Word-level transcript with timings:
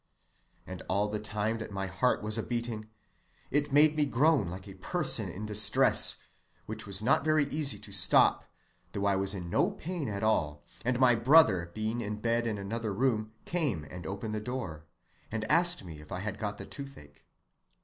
And 0.65 0.81
all 0.89 1.09
the 1.09 1.19
time 1.19 1.59
that 1.59 1.69
my 1.69 1.85
heart 1.85 2.23
was 2.23 2.35
a‐beating, 2.35 2.85
it 3.51 3.71
made 3.71 3.95
me 3.95 4.07
groan 4.07 4.47
like 4.47 4.67
a 4.67 4.73
person 4.73 5.29
in 5.29 5.45
distress, 5.45 6.23
which 6.65 6.87
was 6.87 7.03
not 7.03 7.23
very 7.23 7.45
easy 7.49 7.77
to 7.77 7.91
stop, 7.91 8.45
though 8.93 9.05
I 9.05 9.15
was 9.15 9.35
in 9.35 9.47
no 9.51 9.69
pain 9.69 10.09
at 10.09 10.23
all, 10.23 10.63
and 10.83 10.99
my 10.99 11.13
brother 11.13 11.69
being 11.75 12.01
in 12.01 12.15
bed 12.19 12.47
in 12.47 12.57
another 12.57 12.91
room 12.91 13.33
came 13.45 13.83
and 13.91 14.07
opened 14.07 14.33
the 14.33 14.41
door, 14.41 14.85
and 15.31 15.45
asked 15.51 15.83
me 15.85 16.01
if 16.01 16.11
I 16.11 16.21
had 16.21 16.39
got 16.39 16.57
the 16.57 16.65
toothache. 16.65 17.23